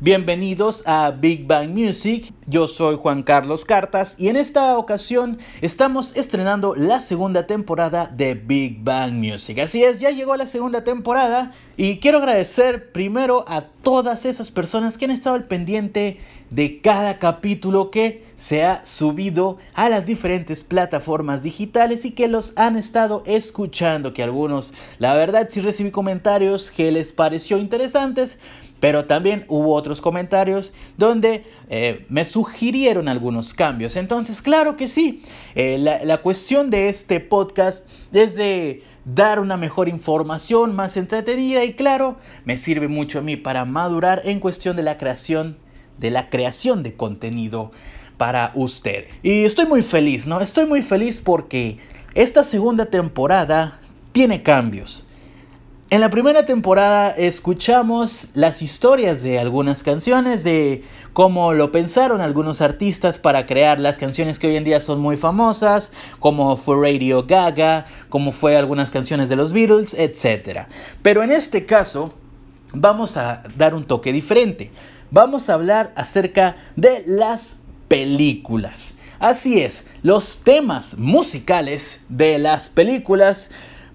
[0.00, 6.16] Bienvenidos a Big Bang Music, yo soy Juan Carlos Cartas y en esta ocasión estamos
[6.16, 9.58] estrenando la segunda temporada de Big Bang Music.
[9.58, 14.98] Así es, ya llegó la segunda temporada y quiero agradecer primero a todas esas personas
[14.98, 16.20] que han estado al pendiente
[16.50, 22.52] de cada capítulo que se ha subido a las diferentes plataformas digitales y que los
[22.54, 28.38] han estado escuchando, que algunos, la verdad, sí recibí comentarios que les pareció interesantes
[28.80, 33.96] pero también hubo otros comentarios donde eh, me sugirieron algunos cambios.
[33.96, 35.22] Entonces, claro que sí,
[35.54, 41.64] eh, la, la cuestión de este podcast es de dar una mejor información más entretenida
[41.64, 45.56] y claro, me sirve mucho a mí para madurar en cuestión de la creación
[45.98, 47.70] de la creación de contenido
[48.16, 49.16] para ustedes.
[49.22, 50.40] Y estoy muy feliz, ¿no?
[50.40, 51.78] Estoy muy feliz porque
[52.14, 53.80] esta segunda temporada
[54.12, 55.06] tiene cambios.
[55.90, 60.84] En la primera temporada escuchamos las historias de algunas canciones, de
[61.14, 65.16] cómo lo pensaron algunos artistas para crear las canciones que hoy en día son muy
[65.16, 70.66] famosas, como fue Radio Gaga, como fue algunas canciones de los Beatles, etc.
[71.00, 72.12] Pero en este caso
[72.74, 74.70] vamos a dar un toque diferente.
[75.10, 78.96] Vamos a hablar acerca de las películas.
[79.20, 83.48] Así es, los temas musicales de las películas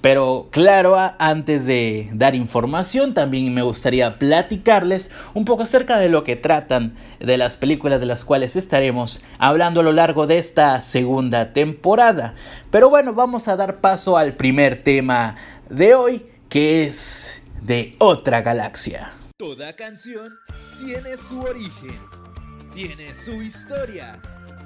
[0.00, 6.24] pero claro, antes de dar información, también me gustaría platicarles un poco acerca de lo
[6.24, 10.80] que tratan de las películas de las cuales estaremos hablando a lo largo de esta
[10.80, 12.34] segunda temporada.
[12.70, 15.36] Pero bueno, vamos a dar paso al primer tema
[15.68, 19.12] de hoy, que es de otra galaxia.
[19.36, 20.38] Toda canción
[20.78, 21.98] tiene su origen,
[22.72, 24.20] tiene su historia,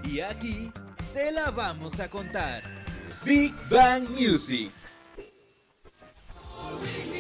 [0.05, 0.71] y aquí
[1.13, 2.63] te la vamos a contar.
[3.25, 4.71] Big Bang Music.
[6.71, 7.14] glory.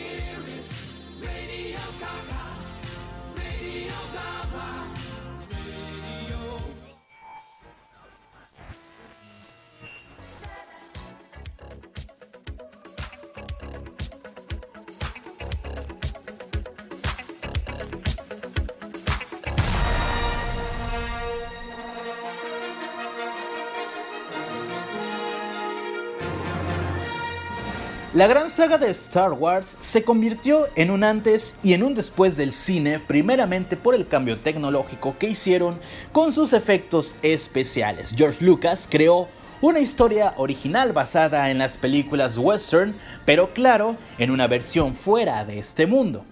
[28.14, 32.36] La gran saga de Star Wars se convirtió en un antes y en un después
[32.36, 35.80] del cine, primeramente por el cambio tecnológico que hicieron
[36.12, 38.14] con sus efectos especiales.
[38.16, 39.26] George Lucas creó
[39.60, 42.94] una historia original basada en las películas western,
[43.24, 46.24] pero claro, en una versión fuera de este mundo.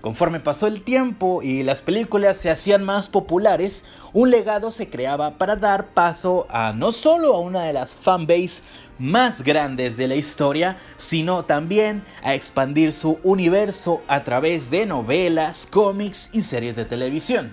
[0.00, 3.82] Conforme pasó el tiempo y las películas se hacían más populares,
[4.12, 8.62] un legado se creaba para dar paso a no solo a una de las fanbase
[8.98, 15.66] más grandes de la historia, sino también a expandir su universo a través de novelas,
[15.66, 17.52] cómics y series de televisión.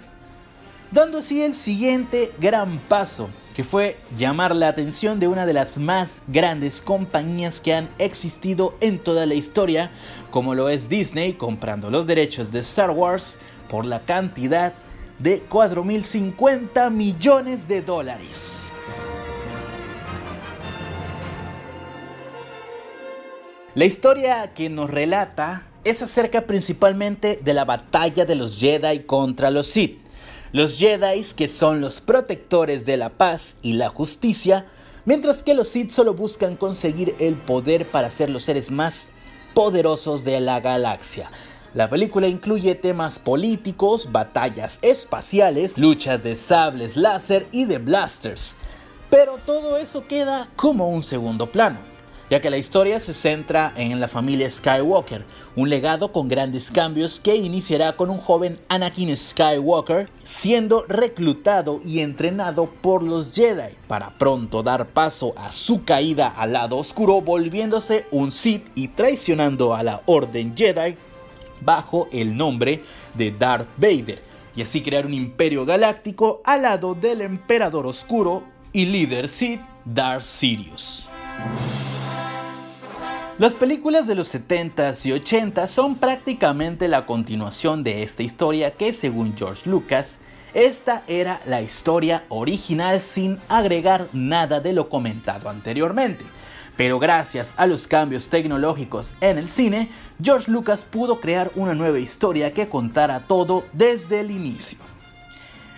[0.91, 5.77] Dando así el siguiente gran paso, que fue llamar la atención de una de las
[5.77, 9.91] más grandes compañías que han existido en toda la historia,
[10.29, 13.39] como lo es Disney, comprando los derechos de Star Wars
[13.69, 14.73] por la cantidad
[15.19, 18.73] de 4.050 millones de dólares.
[23.73, 29.49] La historia que nos relata es acerca principalmente de la batalla de los Jedi contra
[29.49, 30.04] los Sith.
[30.51, 34.65] Los Jedi que son los protectores de la paz y la justicia,
[35.05, 39.07] mientras que los Sith solo buscan conseguir el poder para ser los seres más
[39.53, 41.31] poderosos de la galaxia.
[41.73, 48.55] La película incluye temas políticos, batallas espaciales, luchas de sables láser y de blasters.
[49.09, 51.94] Pero todo eso queda como un segundo plano
[52.29, 55.25] ya que la historia se centra en la familia Skywalker,
[55.55, 61.99] un legado con grandes cambios que iniciará con un joven Anakin Skywalker siendo reclutado y
[61.99, 68.05] entrenado por los Jedi, para pronto dar paso a su caída al lado oscuro volviéndose
[68.11, 70.95] un Sith y traicionando a la Orden Jedi
[71.61, 74.21] bajo el nombre de Darth Vader,
[74.55, 80.23] y así crear un imperio galáctico al lado del Emperador Oscuro y líder Sith Darth
[80.23, 81.09] Sidious.
[83.37, 88.93] Las películas de los 70s y 80s son prácticamente la continuación de esta historia que
[88.93, 90.19] según George Lucas,
[90.53, 96.23] esta era la historia original sin agregar nada de lo comentado anteriormente.
[96.77, 99.89] Pero gracias a los cambios tecnológicos en el cine,
[100.23, 104.77] George Lucas pudo crear una nueva historia que contara todo desde el inicio.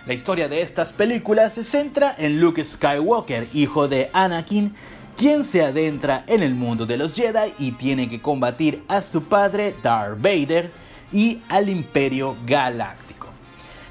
[0.06, 4.76] La historia de estas películas se centra en Luke Skywalker, hijo de Anakin,
[5.18, 9.24] quien se adentra en el mundo de los Jedi y tiene que combatir a su
[9.24, 10.70] padre Darth Vader
[11.12, 13.26] y al Imperio Galáctico.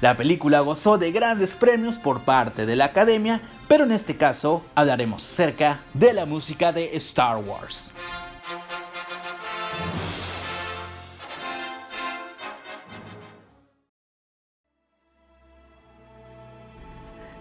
[0.00, 4.64] La película gozó de grandes premios por parte de la academia, pero en este caso
[4.74, 7.92] hablaremos acerca de la música de Star Wars.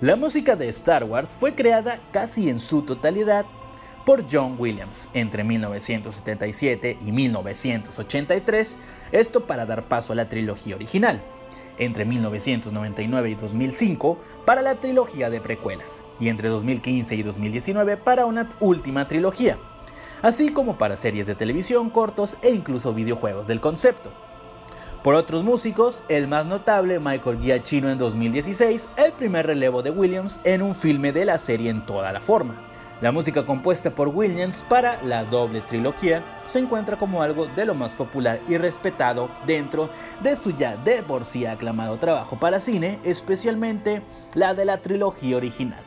[0.01, 3.45] La música de Star Wars fue creada casi en su totalidad
[4.07, 8.77] por John Williams entre 1977 y 1983,
[9.12, 11.21] esto para dar paso a la trilogía original,
[11.77, 18.25] entre 1999 y 2005 para la trilogía de precuelas, y entre 2015 y 2019 para
[18.25, 19.59] una última trilogía,
[20.21, 24.13] así como para series de televisión cortos e incluso videojuegos del concepto.
[25.04, 30.39] Por otros músicos, el más notable Michael Giacchino en 2016, el primer relevo de Williams
[30.45, 32.66] en un filme de la serie en toda la forma.
[32.99, 37.75] La música compuesta por Williams para la doble trilogía se encuentra como algo de lo
[37.75, 39.91] más popular y respetado dentro
[40.23, 44.01] de su ya de por sí aclamado trabajo para cine, especialmente
[44.33, 45.79] la de la trilogía original.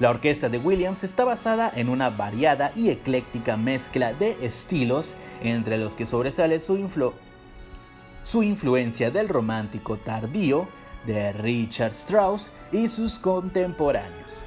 [0.00, 5.78] La orquesta de Williams está basada en una variada y ecléctica mezcla de estilos, entre
[5.78, 7.12] los que sobresale su,
[8.24, 10.66] su influencia del romántico tardío
[11.06, 14.42] de Richard Strauss y sus contemporáneos.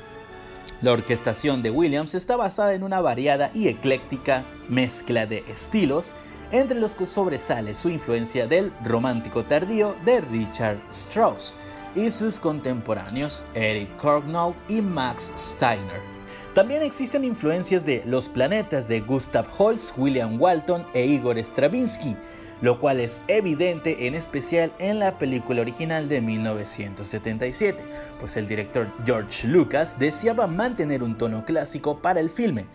[0.81, 6.13] La orquestación de Williams está basada en una variada y ecléctica mezcla de estilos,
[6.51, 11.55] entre los que sobresale su influencia del romántico tardío de Richard Strauss
[11.95, 16.18] y sus contemporáneos Eric Cornell y Max Steiner.
[16.55, 22.17] También existen influencias de Los planetas de Gustav Holst, William Walton e Igor Stravinsky,
[22.61, 27.83] lo cual es evidente en especial en la película original de 1977,
[28.19, 32.65] pues el director George Lucas deseaba mantener un tono clásico para el filme,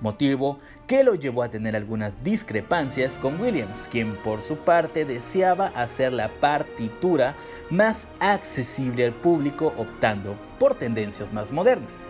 [0.00, 5.68] motivo que lo llevó a tener algunas discrepancias con Williams, quien por su parte deseaba
[5.68, 7.36] hacer la partitura
[7.70, 12.02] más accesible al público optando por tendencias más modernas.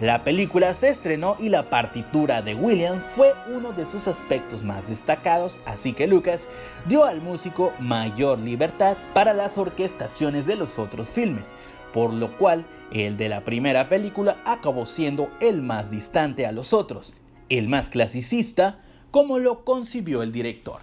[0.00, 4.90] La película se estrenó y la partitura de Williams fue uno de sus aspectos más
[4.90, 6.48] destacados, así que Lucas
[6.86, 11.54] dio al músico mayor libertad para las orquestaciones de los otros filmes,
[11.94, 16.74] por lo cual el de la primera película acabó siendo el más distante a los
[16.74, 17.14] otros,
[17.48, 18.78] el más clasicista,
[19.10, 20.80] como lo concibió el director.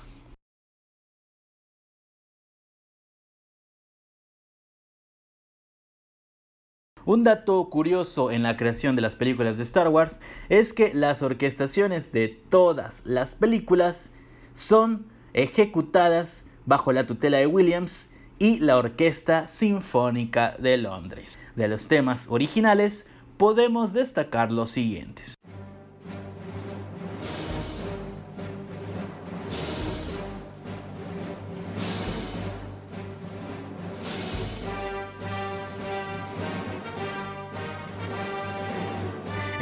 [7.06, 11.22] Un dato curioso en la creación de las películas de Star Wars es que las
[11.22, 14.10] orquestaciones de todas las películas
[14.54, 18.08] son ejecutadas bajo la tutela de Williams
[18.40, 21.38] y la Orquesta Sinfónica de Londres.
[21.58, 25.36] De los temas originales podemos destacar los siguientes.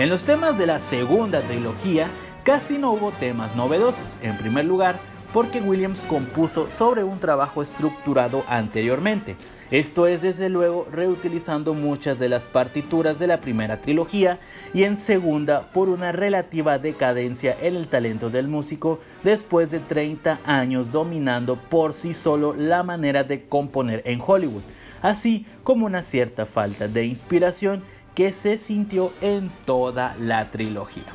[0.02, 2.08] En los temas de la segunda trilogía
[2.44, 4.18] casi no hubo temas novedosos.
[4.24, 4.96] En primer lugar,
[5.32, 9.36] porque Williams compuso sobre un trabajo estructurado anteriormente.
[9.70, 14.40] Esto es desde luego reutilizando muchas de las partituras de la primera trilogía
[14.74, 20.40] y en segunda por una relativa decadencia en el talento del músico después de 30
[20.48, 24.64] años dominando por sí solo la manera de componer en Hollywood,
[25.04, 27.84] así como una cierta falta de inspiración
[28.16, 31.06] que se sintió en toda la trilogía.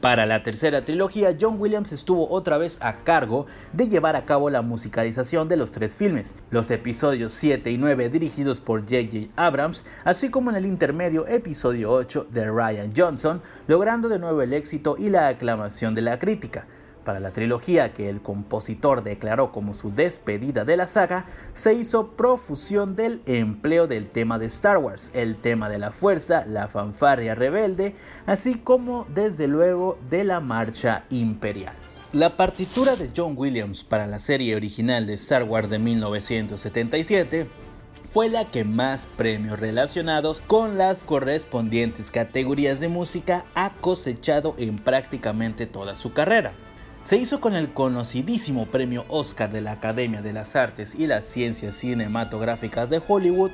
[0.00, 4.48] Para la tercera trilogía, John Williams estuvo otra vez a cargo de llevar a cabo
[4.48, 9.32] la musicalización de los tres filmes, los episodios 7 y 9 dirigidos por J.J.
[9.34, 14.52] Abrams, así como en el intermedio episodio 8 de Ryan Johnson, logrando de nuevo el
[14.52, 16.68] éxito y la aclamación de la crítica.
[17.04, 21.24] Para la trilogía que el compositor declaró como su despedida de la saga,
[21.54, 26.44] se hizo profusión del empleo del tema de Star Wars, el tema de la fuerza,
[26.46, 27.94] la fanfarria rebelde,
[28.26, 31.74] así como desde luego de la marcha imperial.
[32.12, 37.48] La partitura de John Williams para la serie original de Star Wars de 1977
[38.08, 44.78] fue la que más premios relacionados con las correspondientes categorías de música ha cosechado en
[44.78, 46.54] prácticamente toda su carrera
[47.02, 51.24] se hizo con el conocidísimo premio Oscar de la Academia de las Artes y las
[51.24, 53.50] Ciencias Cinematográficas de Hollywood,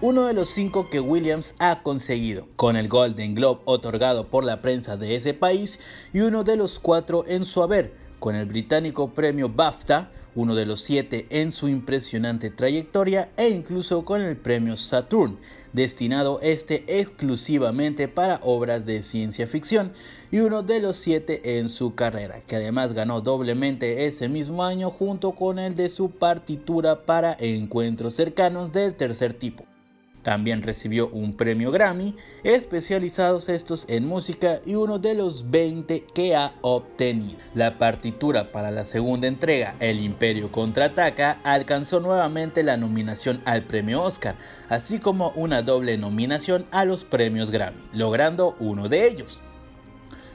[0.00, 4.60] uno de los cinco que Williams ha conseguido, con el Golden Globe otorgado por la
[4.60, 5.78] prensa de ese país
[6.12, 10.66] y uno de los cuatro en su haber, con el británico premio BAFTA, uno de
[10.66, 15.38] los siete en su impresionante trayectoria, e incluso con el premio Saturn,
[15.72, 19.92] destinado este exclusivamente para obras de ciencia ficción,
[20.30, 24.90] y uno de los siete en su carrera, que además ganó doblemente ese mismo año
[24.90, 29.64] junto con el de su partitura para encuentros cercanos del tercer tipo.
[30.28, 36.36] También recibió un premio Grammy, especializados estos en música y uno de los 20 que
[36.36, 37.38] ha obtenido.
[37.54, 44.02] La partitura para la segunda entrega, El Imperio contraataca, alcanzó nuevamente la nominación al premio
[44.02, 44.34] Oscar,
[44.68, 49.40] así como una doble nominación a los premios Grammy, logrando uno de ellos.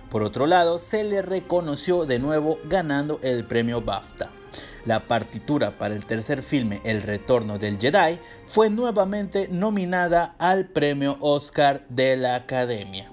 [0.09, 4.31] Por otro lado, se le reconoció de nuevo ganando el premio BAFTA.
[4.85, 11.17] La partitura para el tercer filme El Retorno del Jedi fue nuevamente nominada al premio
[11.21, 13.09] Oscar de la Academia.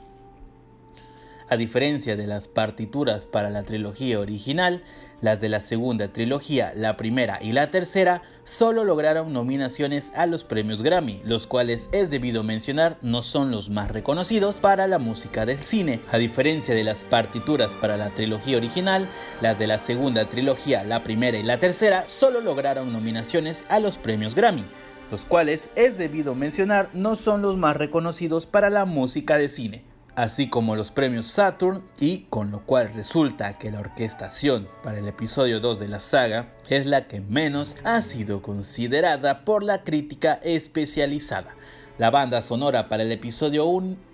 [1.52, 4.84] A diferencia de las partituras para la trilogía original,
[5.20, 10.44] las de la segunda trilogía, la primera y la tercera, solo lograron nominaciones a los
[10.44, 15.44] premios Grammy, los cuales es debido mencionar no son los más reconocidos para la música
[15.44, 16.00] del cine.
[16.12, 19.08] A diferencia de las partituras para la trilogía original,
[19.40, 23.98] las de la segunda trilogía, la primera y la tercera, solo lograron nominaciones a los
[23.98, 24.64] premios Grammy
[25.10, 29.89] los cuales es debido mencionar no son los más reconocidos para la música de cine
[30.14, 35.08] así como los premios Saturn y con lo cual resulta que la orquestación para el
[35.08, 40.40] episodio 2 de la saga es la que menos ha sido considerada por la crítica
[40.42, 41.54] especializada.
[41.98, 44.10] La banda sonora para el episodio 1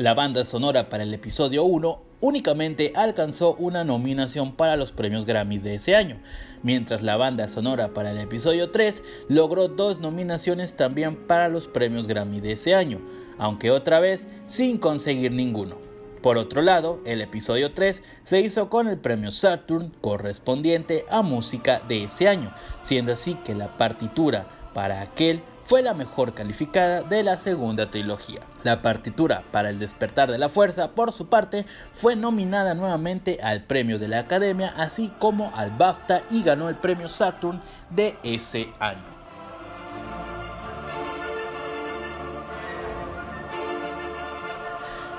[0.00, 5.62] la banda sonora para el episodio 1 únicamente alcanzó una nominación para los premios Grammys
[5.62, 6.16] de ese año,
[6.62, 12.06] mientras la banda sonora para el episodio 3 logró dos nominaciones también para los premios
[12.06, 12.98] Grammy de ese año,
[13.40, 15.76] aunque otra vez sin conseguir ninguno.
[16.22, 21.80] Por otro lado, el episodio 3 se hizo con el premio Saturn correspondiente a música
[21.88, 27.22] de ese año, siendo así que la partitura para aquel fue la mejor calificada de
[27.22, 28.40] la segunda trilogía.
[28.64, 33.62] La partitura para El despertar de la fuerza, por su parte, fue nominada nuevamente al
[33.62, 38.68] premio de la Academia, así como al BAFTA y ganó el premio Saturn de ese
[38.78, 39.19] año.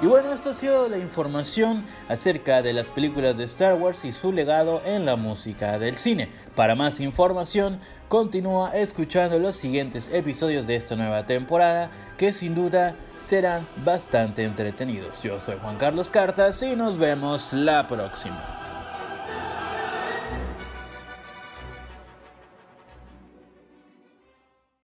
[0.02, 4.12] Y bueno, esto ha sido la información acerca de las películas de Star Wars y
[4.12, 6.28] su legado en la música del cine.
[6.56, 12.96] Para más información, continúa escuchando los siguientes episodios de esta nueva temporada que sin duda
[13.24, 15.22] serán bastante entretenidos.
[15.22, 18.61] Yo soy Juan Carlos Cartas y nos vemos la próxima.